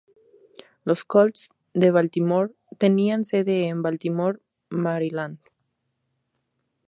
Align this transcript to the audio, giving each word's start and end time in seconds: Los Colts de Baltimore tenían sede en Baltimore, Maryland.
Los 0.83 1.05
Colts 1.05 1.51
de 1.75 1.91
Baltimore 1.91 2.55
tenían 2.79 3.23
sede 3.23 3.67
en 3.67 3.83
Baltimore, 3.83 4.39
Maryland. 4.69 5.37